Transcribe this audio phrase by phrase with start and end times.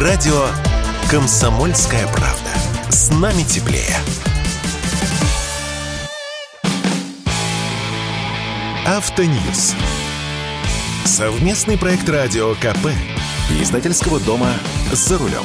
[0.00, 0.46] Радио
[1.10, 2.48] «Комсомольская правда».
[2.88, 3.94] С нами теплее.
[8.86, 9.74] Автоньюз.
[11.04, 12.88] Совместный проект радио КП.
[13.60, 14.48] Издательского дома
[14.90, 15.44] «За рулем».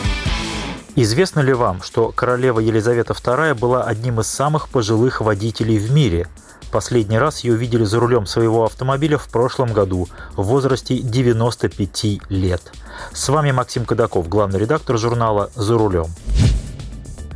[0.97, 6.29] Известно ли вам, что королева Елизавета II была одним из самых пожилых водителей в мире?
[6.71, 10.07] Последний раз ее видели за рулем своего автомобиля в прошлом году
[10.37, 12.61] в возрасте 95 лет.
[13.11, 16.07] С вами Максим Кадаков, главный редактор журнала «За рулем».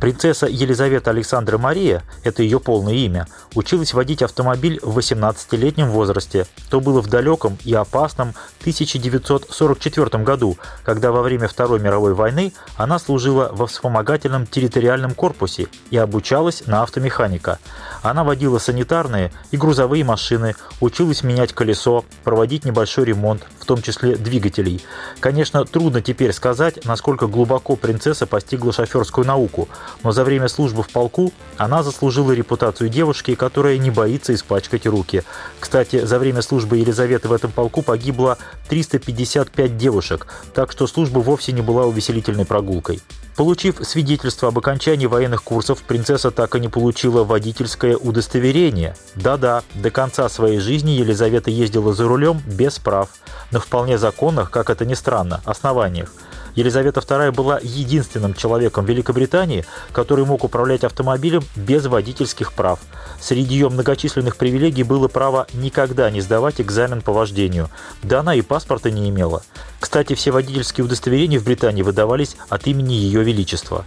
[0.00, 6.46] Принцесса Елизавета Александра Мария, это ее полное имя, училась водить автомобиль в 18-летнем возрасте.
[6.70, 12.98] То было в далеком и опасном 1944 году, когда во время Второй мировой войны она
[12.98, 17.58] служила во вспомогательном территориальном корпусе и обучалась на автомеханика.
[18.02, 24.16] Она водила санитарные и грузовые машины, училась менять колесо, проводить небольшой ремонт, в том числе
[24.16, 24.82] двигателей.
[25.20, 29.68] Конечно, трудно теперь сказать, насколько глубоко принцесса постигла шоферскую науку,
[30.02, 35.22] но за время службы в полку она заслужила репутацию девушки, которая не боится испачкать руки.
[35.58, 41.52] Кстати, за время службы Елизаветы в этом полку погибло 355 девушек, так что служба вовсе
[41.52, 43.00] не была увеселительной прогулкой.
[43.36, 48.94] Получив свидетельство об окончании военных курсов, принцесса так и не получила водительское удостоверение.
[49.14, 53.08] Да-да, до конца своей жизни Елизавета ездила за рулем без прав,
[53.50, 56.12] на вполне законных, как это ни странно, основаниях.
[56.54, 62.80] Елизавета II была единственным человеком в Великобритании, который мог управлять автомобилем без водительских прав.
[63.20, 67.68] Среди ее многочисленных привилегий было право никогда не сдавать экзамен по вождению.
[68.02, 69.42] Да она и паспорта не имела.
[69.78, 73.84] Кстати, все водительские удостоверения в Британии выдавались от имени Ее Величества.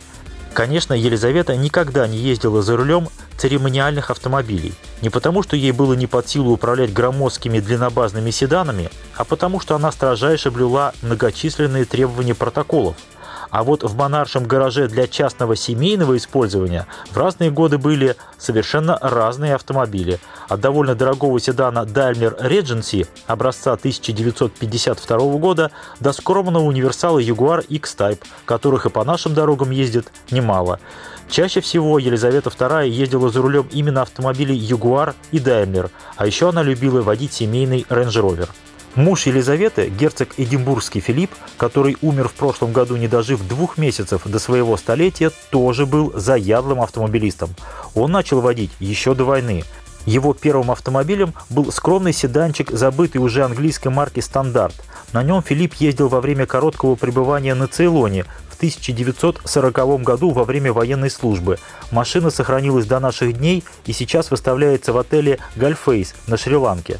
[0.53, 4.73] Конечно, Елизавета никогда не ездила за рулем церемониальных автомобилей.
[5.01, 9.75] Не потому, что ей было не под силу управлять громоздкими длиннобазными седанами, а потому, что
[9.75, 12.95] она строжайше блюла многочисленные требования протоколов–
[13.53, 19.53] а вот в монаршем гараже для частного семейного использования в разные годы были совершенно разные
[19.53, 20.19] автомобили.
[20.49, 25.69] От довольно дорогого седана Daimler Regency образца 1952 года
[25.99, 30.79] до скромного универсала Jaguar X-Type, которых и по нашим дорогам ездит немало.
[31.29, 36.63] Чаще всего Елизавета II ездила за рулем именно автомобилей Jaguar и Daimler, а еще она
[36.63, 38.49] любила водить семейный Range Rover.
[38.95, 44.37] Муж Елизаветы, герцог Эдинбургский Филипп, который умер в прошлом году, не дожив двух месяцев до
[44.37, 47.49] своего столетия, тоже был заядлым автомобилистом.
[47.95, 49.63] Он начал водить еще до войны.
[50.05, 54.75] Его первым автомобилем был скромный седанчик, забытый уже английской марки «Стандарт».
[55.11, 60.71] На нем Филипп ездил во время короткого пребывания на Цейлоне в 1940 году во время
[60.71, 61.57] военной службы.
[61.89, 66.99] Машина сохранилась до наших дней и сейчас выставляется в отеле «Гальфейс» на Шри-Ланке.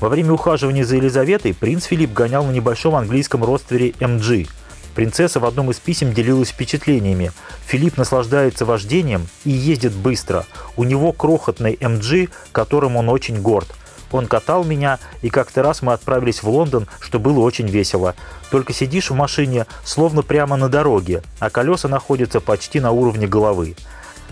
[0.00, 4.48] Во время ухаживания за Елизаветой принц Филипп гонял на небольшом английском роствере MG.
[4.94, 7.32] Принцесса в одном из писем делилась впечатлениями.
[7.66, 10.44] Филипп наслаждается вождением и ездит быстро.
[10.76, 13.68] У него крохотный MG, которым он очень горд.
[14.12, 18.14] Он катал меня, и как-то раз мы отправились в Лондон, что было очень весело.
[18.50, 23.74] Только сидишь в машине, словно прямо на дороге, а колеса находятся почти на уровне головы.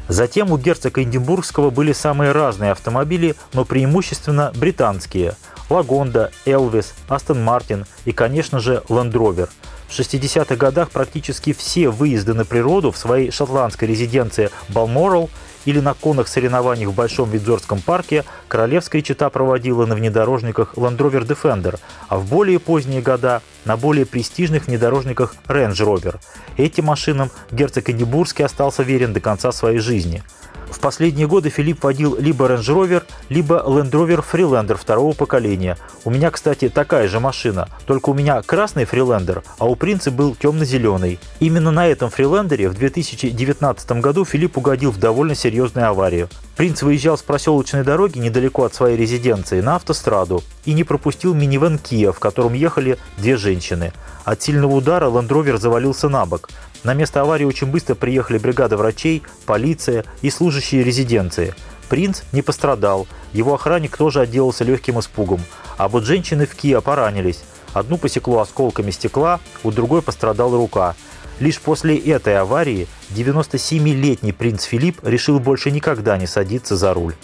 [0.09, 5.35] Затем у герцога Эдинбургского были самые разные автомобили, но преимущественно британские–
[5.69, 9.49] Лагонда, Элвис, Астон Мартин и, конечно же, Land Rover.
[9.89, 15.31] В 60-х годах практически все выезды на природу в своей шотландской резиденции Балморал
[15.65, 21.27] или на конных соревнованиях в Большом Видзорском парке королевская чита проводила на внедорожниках Land Rover
[21.27, 21.79] Defender,
[22.09, 26.17] а в более поздние года на более престижных внедорожниках Range Rover.
[26.57, 30.23] Этим машинам герцог Эдинбургский остался верен до конца своей жизни–
[30.77, 35.79] в последние годы Филипп водил либо Range Rover, либо Land Rover Freelander второго поколения.
[36.05, 40.35] У меня, кстати, такая же машина, только у меня красный Freelander, а у принца был
[40.35, 41.19] темно-зеленый.
[41.41, 46.29] Именно на этом Freelander в 2019 году Филипп угодил в довольно серьезную аварию.
[46.57, 51.77] Принц выезжал с проселочной дороги недалеко от своей резиденции на автостраду и не пропустил минивэн
[51.77, 53.93] Kia, в котором ехали две женщины.
[54.25, 56.49] От сильного удара Land Rover завалился на бок.
[56.87, 61.53] На место аварии очень быстро приехали бригада врачей, полиция и служащие резиденции.
[61.89, 65.41] Принц не пострадал, его охранник тоже отделался легким испугом,
[65.79, 67.43] а вот женщины в Киа поранились.
[67.73, 70.95] Одну посекло осколками стекла, у другой пострадала рука.
[71.41, 77.17] Лишь после этой аварии 97-летний принц Филипп решил больше никогда не садиться за руль.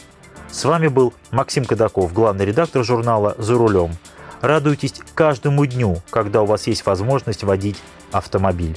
[0.51, 3.93] С вами был Максим Кадаков, главный редактор журнала «За рулем».
[4.41, 7.79] Радуйтесь каждому дню, когда у вас есть возможность водить
[8.11, 8.77] автомобиль.